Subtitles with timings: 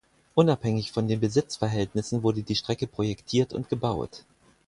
[0.35, 4.23] Unabhängig von den Besitzverhältnissen wurde die Strecke projektiert und gebaut.